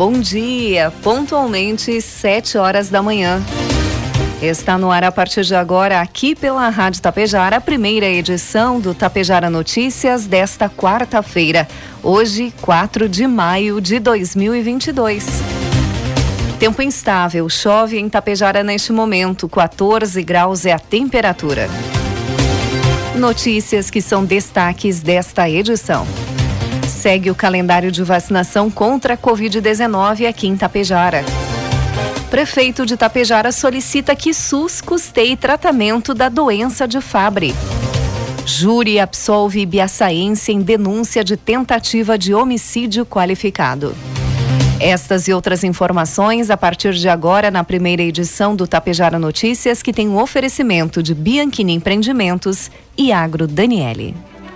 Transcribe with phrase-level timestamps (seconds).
[0.00, 3.38] Bom dia, pontualmente sete horas da manhã.
[4.40, 8.94] Está no ar a partir de agora, aqui pela Rádio Tapejara, a primeira edição do
[8.94, 11.68] Tapejara Notícias desta quarta-feira,
[12.02, 15.26] hoje, 4 de maio de 2022.
[16.58, 21.68] Tempo instável, chove em Tapejara neste momento, 14 graus é a temperatura.
[23.14, 26.06] Notícias que são destaques desta edição.
[27.00, 31.24] Segue o calendário de vacinação contra a Covid-19 aqui em Tapejara.
[32.30, 37.54] Prefeito de Tapejara solicita que SUS custeie tratamento da doença de Fabre.
[38.44, 43.96] Júri absolve Biaçaense em denúncia de tentativa de homicídio qualificado.
[44.78, 49.94] Estas e outras informações a partir de agora na primeira edição do Tapejara Notícias, que
[49.94, 54.14] tem um oferecimento de Bianchini Empreendimentos e Agro Daniele.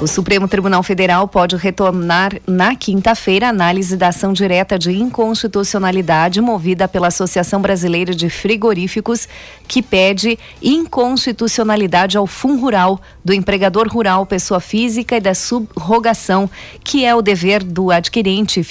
[0.00, 6.40] O Supremo Tribunal Federal pode retornar na quinta-feira a análise da ação direta de inconstitucionalidade
[6.40, 9.28] movida pela Associação Brasileira de Frigoríficos,
[9.68, 16.48] que pede inconstitucionalidade ao Fundo Rural, do empregador rural, pessoa física e da subrogação,
[16.82, 18.62] que é o dever do adquirente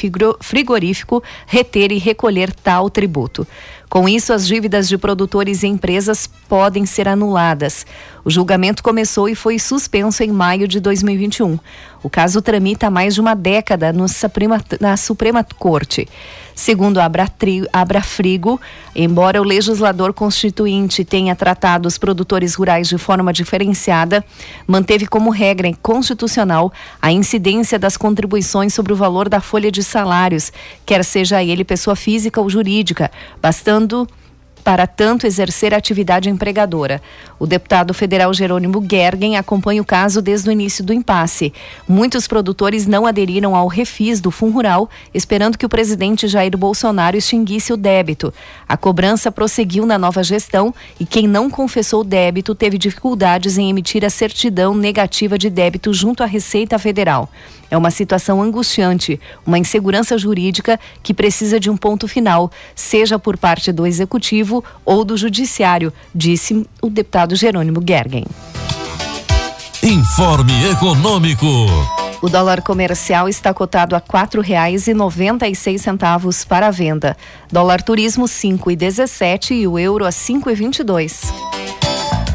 [0.41, 3.45] frigorífico reter e recolher tal tributo.
[3.89, 7.87] Com isso, as dívidas de produtores e empresas podem ser anuladas.
[8.23, 11.57] O julgamento começou e foi suspenso em maio de 2021.
[12.01, 16.07] O caso tramita há mais de uma década no Suprema, na Suprema Corte.
[16.55, 17.25] Segundo Abra,
[17.71, 18.59] Abra Frigo,
[18.93, 24.25] embora o legislador constituinte tenha tratado os produtores rurais de forma diferenciada,
[24.67, 26.71] manteve como regra constitucional
[27.01, 30.51] a incidência das contribuições sobre o valor da folha de salários,
[30.85, 33.09] quer seja ele pessoa física ou jurídica,
[33.41, 34.05] bastando
[34.69, 37.01] para tanto exercer atividade empregadora.
[37.39, 41.51] O deputado federal Jerônimo Gergen acompanha o caso desde o início do impasse.
[41.87, 47.17] Muitos produtores não aderiram ao refis do Fundo Rural, esperando que o presidente Jair Bolsonaro
[47.17, 48.31] extinguisse o débito.
[48.67, 53.71] A cobrança prosseguiu na nova gestão e quem não confessou o débito teve dificuldades em
[53.71, 57.27] emitir a certidão negativa de débito junto à Receita Federal.
[57.71, 63.37] É uma situação angustiante, uma insegurança jurídica que precisa de um ponto final, seja por
[63.37, 68.25] parte do executivo ou do judiciário, disse o deputado Jerônimo Gergen.
[69.81, 71.45] Informe Econômico.
[72.21, 76.71] O dólar comercial está cotado a quatro reais e noventa e seis centavos para a
[76.71, 77.15] venda.
[77.49, 81.21] Dólar turismo cinco e dezessete e o euro a cinco e vinte e dois.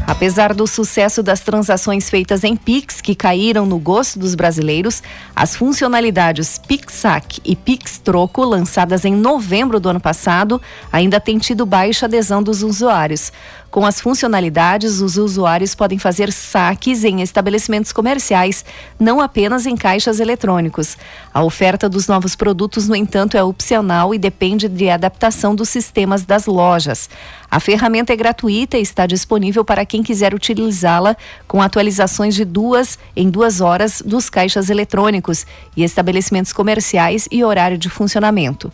[0.07, 5.01] Apesar do sucesso das transações feitas em Pix, que caíram no gosto dos brasileiros,
[5.35, 10.61] as funcionalidades PixSac e PixTroco, lançadas em novembro do ano passado,
[10.91, 13.31] ainda têm tido baixa adesão dos usuários.
[13.75, 18.63] Com as funcionalidades, os usuários podem fazer saques em estabelecimentos comerciais,
[18.97, 20.97] não apenas em caixas eletrônicos.
[21.33, 26.23] A oferta dos novos produtos, no entanto, é opcional e depende de adaptação dos sistemas
[26.23, 27.09] das lojas.
[27.51, 32.97] A ferramenta é gratuita e está disponível para quem quiser utilizá-la com atualizações de duas
[33.13, 35.45] em duas horas dos caixas eletrônicos
[35.75, 38.71] e estabelecimentos comerciais e horário de funcionamento.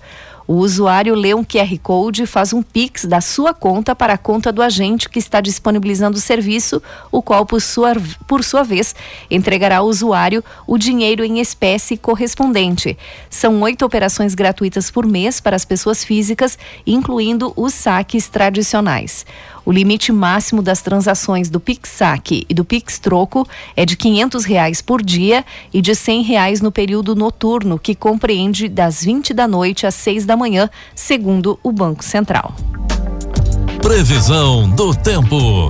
[0.52, 4.18] O usuário lê um QR Code e faz um Pix da sua conta para a
[4.18, 7.94] conta do agente que está disponibilizando o serviço, o qual, por sua,
[8.28, 8.94] por sua vez,
[9.30, 12.98] entregará ao usuário o dinheiro em espécie correspondente.
[13.30, 19.26] São oito operações gratuitas por mês para as pessoas físicas, incluindo os saques tradicionais.
[19.66, 24.46] O limite máximo das transações do Pix Saque e do Pix Troco é de 500
[24.46, 29.48] reais por dia e de 100 reais no período noturno, que compreende das 20 da
[29.48, 32.56] noite às 6 da manhã, segundo o Banco Central.
[33.82, 35.70] Previsão do tempo.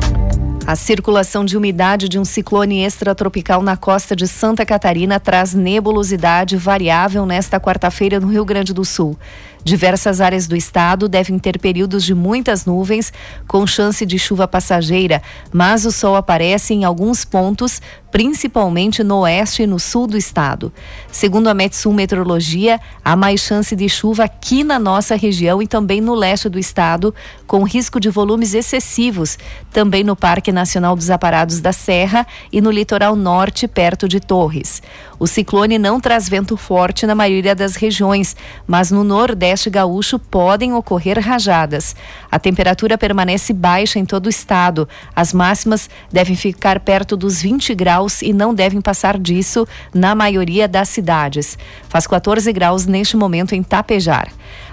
[0.65, 6.55] A circulação de umidade de um ciclone extratropical na costa de Santa Catarina traz nebulosidade
[6.55, 9.17] variável nesta quarta-feira no Rio Grande do Sul.
[9.63, 13.11] Diversas áreas do estado devem ter períodos de muitas nuvens,
[13.47, 15.21] com chance de chuva passageira,
[15.51, 17.81] mas o sol aparece em alguns pontos,
[18.11, 20.71] principalmente no oeste e no sul do estado.
[21.11, 26.01] Segundo a Metsul Meteorologia, há mais chance de chuva aqui na nossa região e também
[26.01, 27.15] no leste do estado,
[27.47, 29.37] com risco de volumes excessivos,
[29.71, 34.81] também no Parque Nacional dos Aparados da Serra e no litoral norte, perto de Torres.
[35.17, 38.35] O ciclone não traz vento forte na maioria das regiões,
[38.65, 41.95] mas no nordeste gaúcho podem ocorrer rajadas.
[42.31, 44.89] A temperatura permanece baixa em todo o estado.
[45.15, 50.67] As máximas devem ficar perto dos 20 graus e não devem passar disso na maioria
[50.67, 51.57] das cidades.
[51.87, 54.31] Faz 14 graus neste momento em Tapejar.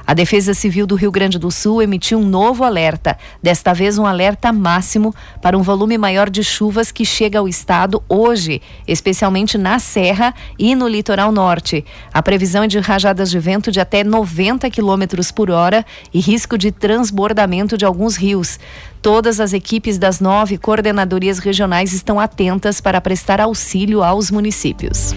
[0.08, 4.06] A Defesa Civil do Rio Grande do Sul emitiu um novo alerta, desta vez um
[4.06, 9.78] alerta máximo para um volume maior de chuvas que chega ao estado hoje, especialmente na
[9.78, 11.84] Serra e no litoral norte.
[12.10, 16.56] A previsão é de rajadas de vento de até 90 km por hora e risco
[16.56, 18.58] de transbordamento de alguns rios.
[19.02, 25.14] Todas as equipes das nove coordenadorias regionais estão atentas para prestar auxílio aos municípios.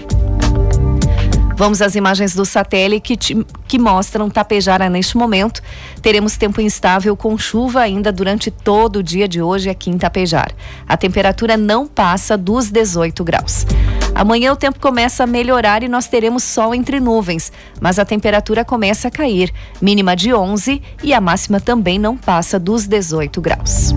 [1.56, 5.62] Vamos às imagens do satélite que, que mostram Tapejara neste momento.
[6.00, 10.52] Teremos tempo instável com chuva ainda durante todo o dia de hoje aqui em Tapejar.
[10.88, 13.66] A temperatura não passa dos 18 graus.
[14.14, 17.50] Amanhã o tempo começa a melhorar e nós teremos sol entre nuvens,
[17.80, 22.58] mas a temperatura começa a cair, mínima de 11 e a máxima também não passa
[22.58, 23.94] dos 18 graus.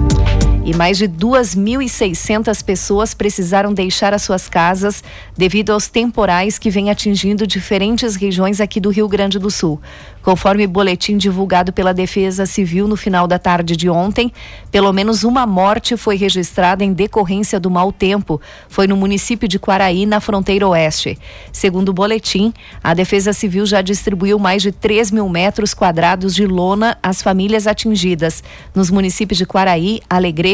[0.65, 5.03] E mais de 2.600 pessoas precisaram deixar as suas casas
[5.37, 9.79] devido aos temporais que vêm atingindo diferentes regiões aqui do Rio Grande do Sul.
[10.23, 14.33] Conforme boletim divulgado pela Defesa Civil no final da tarde de ontem,
[14.71, 18.41] pelo menos uma morte foi registrada em decorrência do mau tempo.
[18.67, 21.15] Foi no município de Quaraí, na fronteira oeste.
[21.51, 22.51] Segundo o boletim,
[22.83, 27.67] a Defesa Civil já distribuiu mais de 3 mil metros quadrados de lona às famílias
[27.67, 30.01] atingidas nos municípios de Quaraí,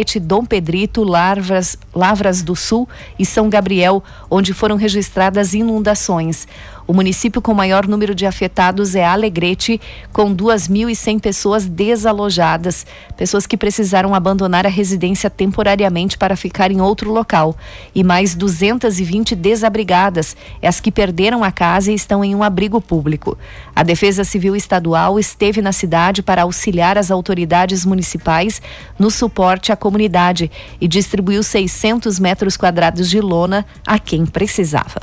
[0.01, 2.89] Alegrete, Dom Pedrito, Lavras, Lavras do Sul
[3.19, 6.48] e São Gabriel, onde foram registradas inundações.
[6.88, 9.80] O município com maior número de afetados é Alegrete,
[10.12, 17.12] com 2.100 pessoas desalojadas, pessoas que precisaram abandonar a residência temporariamente para ficar em outro
[17.12, 17.56] local,
[17.94, 23.38] e mais 220 desabrigadas, as que perderam a casa e estão em um abrigo público.
[23.75, 28.61] A Defesa Civil Estadual esteve na cidade para auxiliar as autoridades municipais
[28.99, 35.02] no suporte à comunidade e distribuiu 600 metros quadrados de lona a quem precisava.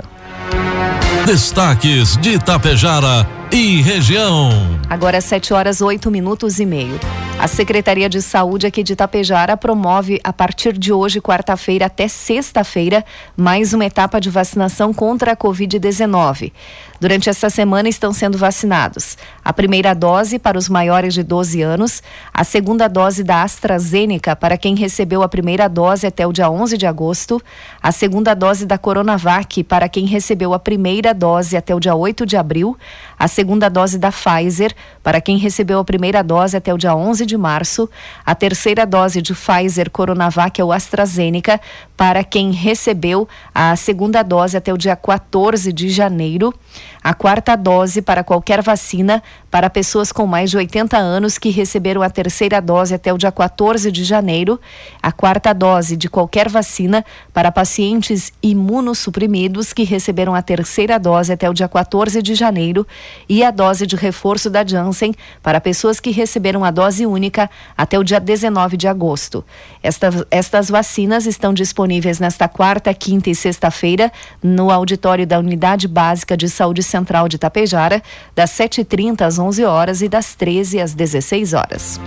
[1.27, 4.51] Destaques de Itapejara e região.
[4.89, 6.99] Agora 7 horas 8 minutos e meio.
[7.41, 13.05] A Secretaria de Saúde aqui de Itapejara promove a partir de hoje, quarta-feira até sexta-feira,
[13.37, 16.53] mais uma etapa de vacinação contra a Covid-19.
[17.01, 22.03] Durante esta semana estão sendo vacinados a primeira dose para os maiores de 12 anos,
[22.35, 26.77] a segunda dose da AstraZeneca para quem recebeu a primeira dose até o dia 11
[26.77, 27.41] de agosto,
[27.81, 32.27] a segunda dose da Coronavac para quem recebeu a primeira dose até o dia 8
[32.27, 32.77] de abril,
[33.19, 34.75] a segunda dose da Pfizer.
[35.03, 37.89] Para quem recebeu a primeira dose até o dia 11 de março,
[38.25, 41.61] a terceira dose de Pfizer Coronavac ou AstraZeneca.
[41.97, 46.55] Para quem recebeu a segunda dose até o dia 14 de janeiro,
[47.03, 52.03] a quarta dose para qualquer vacina para pessoas com mais de 80 anos que receberam
[52.03, 54.61] a terceira dose até o dia 14 de janeiro,
[55.03, 61.49] a quarta dose de qualquer vacina para pacientes imunossuprimidos que receberam a terceira dose até
[61.49, 62.87] o dia 14 de janeiro
[63.29, 67.99] e a dose de reforço da Janssen para pessoas que receberam a dose única até
[67.99, 69.45] o dia 19 de agosto.
[69.83, 74.13] Esta, estas vacinas estão disponíveis nesta quarta, quinta e sexta-feira
[74.43, 78.03] no auditório da Unidade Básica de Saúde Central de Tapejara,
[78.35, 82.01] das 7h30 às 11 horas e das 13 às 16 horas.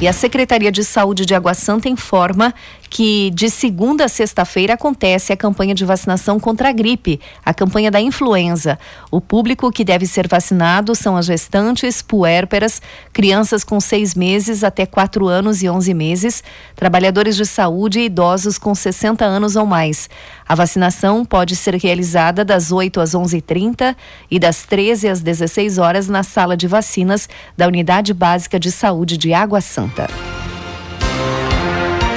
[0.00, 2.52] E a Secretaria de Saúde de Água Santa informa
[2.92, 7.90] que de segunda a sexta-feira acontece a campanha de vacinação contra a gripe, a campanha
[7.90, 8.78] da influenza.
[9.10, 14.84] O público que deve ser vacinado são as gestantes, puérperas, crianças com seis meses até
[14.84, 16.44] quatro anos e onze meses,
[16.76, 20.10] trabalhadores de saúde e idosos com 60 anos ou mais.
[20.46, 23.96] A vacinação pode ser realizada das 8 às 11h30
[24.30, 29.16] e das 13 às 16 horas na sala de vacinas da Unidade Básica de Saúde
[29.16, 30.08] de Água Santa.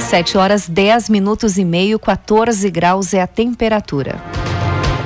[0.06, 4.22] 7 horas 10 minutos e meio, 14 graus é a temperatura.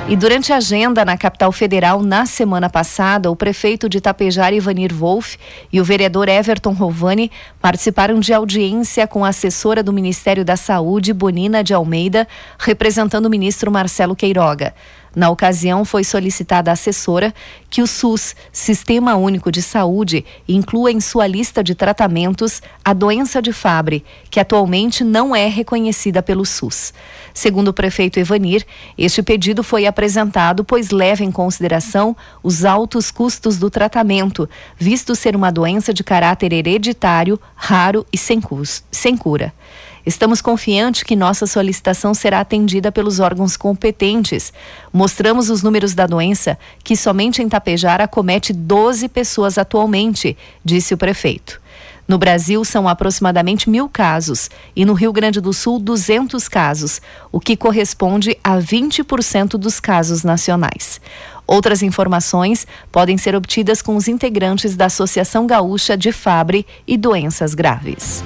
[0.07, 4.93] E durante a agenda na capital federal na semana passada, o prefeito de Itapejara, Ivanir
[4.93, 5.39] Wolff,
[5.73, 11.13] e o vereador Everton Rovani participaram de audiência com a assessora do Ministério da Saúde,
[11.13, 12.27] Bonina de Almeida,
[12.59, 14.71] representando o ministro Marcelo Queiroga.
[15.13, 17.33] Na ocasião, foi solicitada à assessora
[17.69, 23.41] que o SUS, Sistema Único de Saúde, inclua em sua lista de tratamentos a doença
[23.41, 26.93] de Fabry, que atualmente não é reconhecida pelo SUS.
[27.33, 28.65] Segundo o prefeito Evanir,
[28.97, 35.35] este pedido foi apresentado pois leva em consideração os altos custos do tratamento, visto ser
[35.35, 38.41] uma doença de caráter hereditário, raro e sem,
[38.89, 39.53] sem cura.
[40.05, 44.51] Estamos confiantes que nossa solicitação será atendida pelos órgãos competentes.
[44.91, 50.97] Mostramos os números da doença, que somente em Tapejara comete 12 pessoas atualmente, disse o
[50.97, 51.61] prefeito.
[52.07, 57.39] No Brasil, são aproximadamente mil casos e no Rio Grande do Sul, 200 casos, o
[57.39, 60.99] que corresponde a 20% dos casos nacionais.
[61.47, 67.53] Outras informações podem ser obtidas com os integrantes da Associação Gaúcha de Fabre e Doenças
[67.53, 68.23] Graves.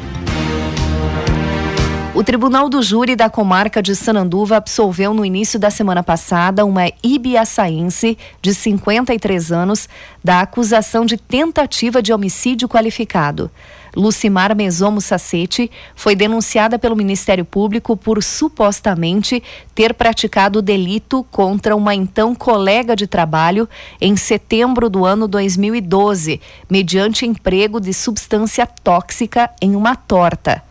[2.16, 6.90] O Tribunal do Júri da Comarca de Sananduva absolveu no início da semana passada uma
[7.04, 9.90] ibiaçaense de 53 anos
[10.24, 13.52] da acusação de tentativa de homicídio qualificado.
[13.94, 19.44] Lucimar Mesomo Sacete foi denunciada pelo Ministério Público por supostamente
[19.76, 23.68] ter praticado delito contra uma então colega de trabalho
[24.00, 30.64] em setembro do ano 2012, mediante emprego de substância tóxica em uma torta.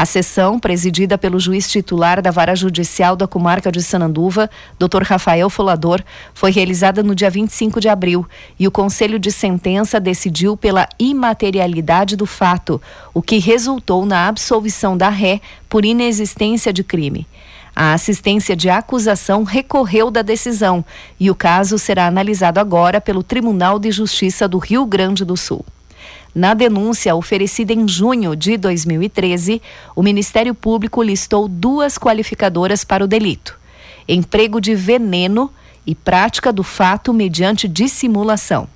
[0.00, 5.02] A sessão, presidida pelo juiz titular da Vara Judicial da Comarca de Sananduva, Dr.
[5.02, 6.02] Rafael Folador,
[6.32, 8.26] foi realizada no dia 25 de abril
[8.58, 12.80] e o Conselho de Sentença decidiu pela imaterialidade do fato,
[13.12, 15.38] o que resultou na absolvição da ré
[15.68, 17.26] por inexistência de crime.
[17.76, 20.82] A assistência de acusação recorreu da decisão
[21.20, 25.62] e o caso será analisado agora pelo Tribunal de Justiça do Rio Grande do Sul.
[26.34, 29.60] Na denúncia oferecida em junho de 2013,
[29.96, 33.58] o Ministério Público listou duas qualificadoras para o delito:
[34.08, 35.50] emprego de veneno
[35.84, 38.68] e prática do fato mediante dissimulação.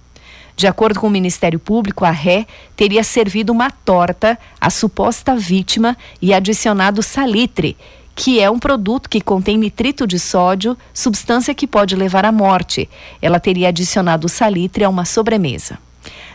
[0.56, 2.46] De acordo com o Ministério Público, a ré
[2.76, 7.76] teria servido uma torta à suposta vítima e adicionado salitre,
[8.16, 12.88] que é um produto que contém nitrito de sódio, substância que pode levar à morte.
[13.20, 15.78] Ela teria adicionado salitre a uma sobremesa.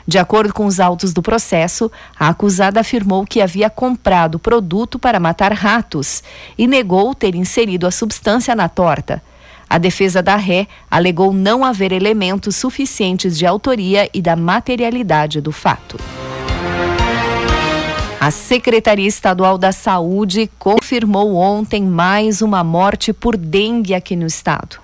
[0.10, 5.20] De acordo com os autos do processo, a acusada afirmou que havia comprado produto para
[5.20, 6.24] matar ratos
[6.58, 9.22] e negou ter inserido a substância na torta.
[9.70, 15.52] A defesa da ré alegou não haver elementos suficientes de autoria e da materialidade do
[15.52, 16.00] fato.
[18.20, 24.80] A Secretaria Estadual da Saúde confirmou ontem mais uma morte por dengue aqui no estado.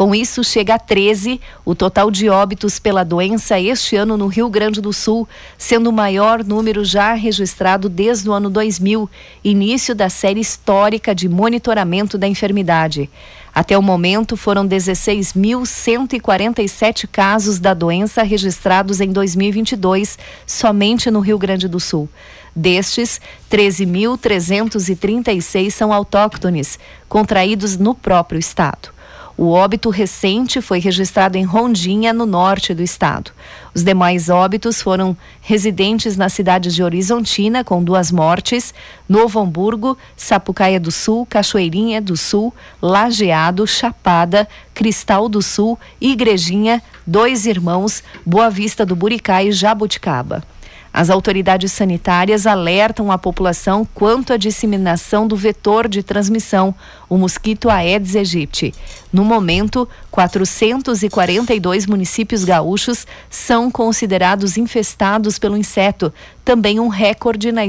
[0.00, 4.48] Com isso, chega a 13 o total de óbitos pela doença este ano no Rio
[4.48, 5.28] Grande do Sul,
[5.58, 9.10] sendo o maior número já registrado desde o ano 2000,
[9.44, 13.10] início da série histórica de monitoramento da enfermidade.
[13.54, 21.68] Até o momento, foram 16.147 casos da doença registrados em 2022, somente no Rio Grande
[21.68, 22.08] do Sul.
[22.56, 23.20] Destes,
[23.52, 28.98] 13.336 são autóctones, contraídos no próprio estado.
[29.42, 33.30] O óbito recente foi registrado em Rondinha, no norte do estado.
[33.74, 38.74] Os demais óbitos foram residentes nas cidades de Horizontina, com duas mortes,
[39.08, 47.46] Novo Hamburgo, Sapucaia do Sul, Cachoeirinha do Sul, Lajeado, Chapada, Cristal do Sul, Igrejinha, Dois
[47.46, 50.44] Irmãos, Boa Vista do Buricá e Jabuticaba.
[50.92, 56.74] As autoridades sanitárias alertam a população quanto à disseminação do vetor de transmissão,
[57.08, 58.74] o mosquito Aedes aegypti.
[59.12, 66.12] No momento, 442 municípios gaúchos são considerados infestados pelo inseto,
[66.44, 67.62] também um recorde na,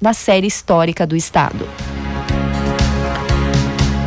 [0.00, 1.66] na série histórica do estado.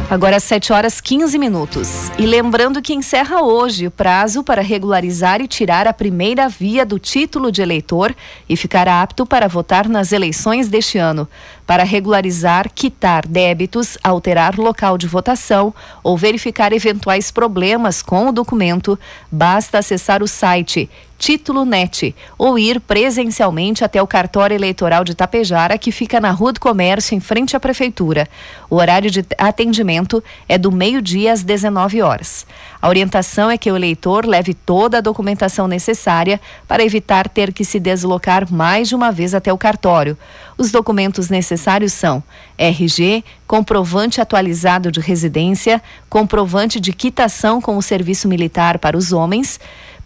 [0.10, 2.10] Agora 7 horas 15 minutos.
[2.18, 6.98] E lembrando que encerra hoje o prazo para regularizar e tirar a primeira via do
[6.98, 8.16] título de eleitor
[8.50, 11.28] e ficar apto para votar nas eleições deste ano.
[11.70, 15.72] Para regularizar, quitar débitos, alterar local de votação
[16.02, 18.98] ou verificar eventuais problemas com o documento,
[19.32, 25.78] basta acessar o site Título Net ou ir presencialmente até o cartório eleitoral de Tapejara,
[25.78, 28.28] que fica na Rua do Comércio, em frente à Prefeitura.
[28.70, 32.48] O horário de atendimento é do meio-dia às 19 horas.
[32.82, 37.66] A orientação é que o eleitor leve toda a documentação necessária para evitar ter que
[37.66, 40.18] se deslocar mais de uma vez até o cartório.
[40.58, 41.59] Os documentos necessários
[41.94, 42.24] são
[42.58, 49.60] RG, comprovante atualizado de residência, comprovante de quitação com o serviço militar para os homens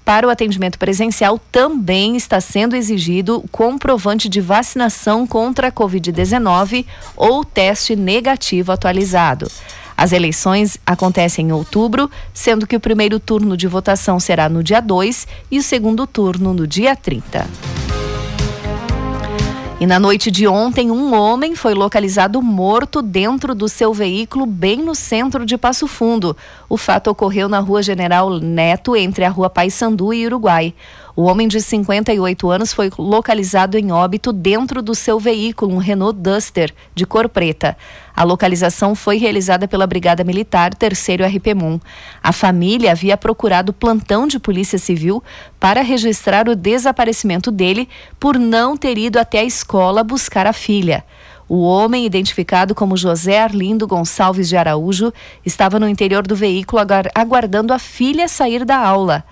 [0.06, 7.46] para o atendimento presencial também está sendo exigido comprovante de vacinação contra a Covid-19 ou
[7.46, 9.50] teste negativo atualizado.
[9.96, 14.82] As eleições acontecem em outubro, sendo que o primeiro turno de votação será no dia
[14.82, 17.83] 2 e o segundo turno no dia 30.
[19.80, 24.78] E na noite de ontem, um homem foi localizado morto dentro do seu veículo, bem
[24.78, 26.38] no centro de Passo Fundo.
[26.74, 30.74] O fato ocorreu na rua General Neto, entre a rua Paysandu e Uruguai.
[31.16, 36.20] O homem de 58 anos foi localizado em óbito dentro do seu veículo, um Renault
[36.20, 37.78] Duster, de cor preta.
[38.16, 41.80] A localização foi realizada pela Brigada Militar Terceiro RPMUM.
[42.24, 45.22] A família havia procurado plantão de Polícia Civil
[45.60, 47.88] para registrar o desaparecimento dele
[48.20, 51.04] por não ter ido até a escola buscar a filha.
[51.56, 55.14] O homem, identificado como José Arlindo Gonçalves de Araújo,
[55.46, 56.82] estava no interior do veículo
[57.14, 59.24] aguardando a filha sair da aula.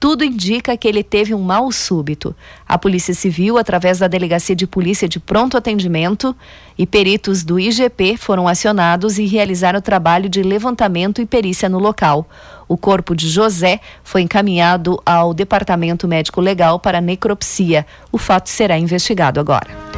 [0.00, 2.34] Tudo indica que ele teve um mal súbito.
[2.66, 6.34] A Polícia Civil, através da Delegacia de Polícia de Pronto Atendimento
[6.76, 11.78] e peritos do IGP, foram acionados e realizaram o trabalho de levantamento e perícia no
[11.78, 12.28] local.
[12.66, 17.86] O corpo de José foi encaminhado ao Departamento Médico Legal para necropsia.
[18.10, 19.89] O fato será investigado agora.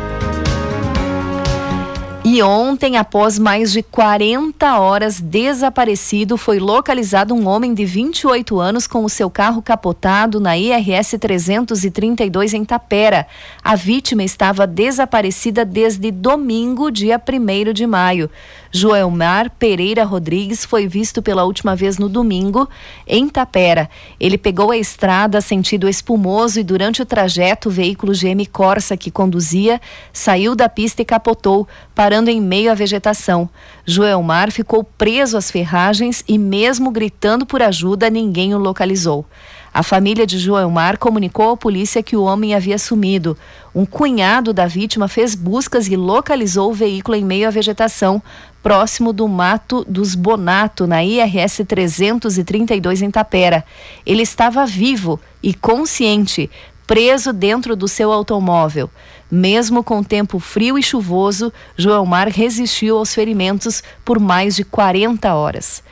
[2.35, 8.87] E ontem, após mais de 40 horas desaparecido, foi localizado um homem de 28 anos
[8.87, 13.27] com o seu carro capotado na IRS 332 em Tapera.
[13.63, 18.31] A vítima estava desaparecida desde domingo, dia 1 de maio.
[18.75, 22.67] Joelmar Pereira Rodrigues foi visto pela última vez no domingo
[23.07, 23.89] em Tapera.
[24.19, 29.11] Ele pegou a estrada sentido espumoso e durante o trajeto o veículo GM Corsa que
[29.11, 29.79] conduzia
[30.11, 33.47] saiu da pista e capotou, parando em meio à vegetação.
[33.85, 39.27] Joelmar ficou preso às ferragens e mesmo gritando por ajuda, ninguém o localizou.
[39.75, 43.39] A família de Joelmar comunicou à polícia que o homem havia sumido.
[43.75, 48.23] Um cunhado da vítima fez buscas e localizou o veículo em meio à vegetação,
[48.63, 53.65] próximo do Mato dos Bonato, na IRS 332 em Tapera.
[54.05, 56.51] Ele estava vivo e consciente,
[56.87, 58.91] preso dentro do seu automóvel.
[59.31, 65.83] Mesmo com tempo frio e chuvoso, Joelmar resistiu aos ferimentos por mais de 40 horas.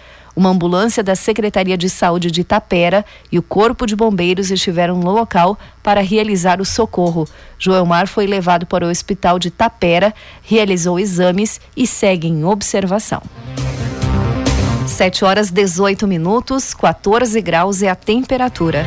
[0.40, 5.10] Uma ambulância da Secretaria de Saúde de Itapera e o Corpo de Bombeiros estiveram no
[5.10, 7.28] local para realizar o socorro.
[7.58, 13.20] Joelmar foi levado para o hospital de Tapera, realizou exames e segue em observação.
[14.86, 18.86] 7 horas 18 minutos, 14 graus é a temperatura.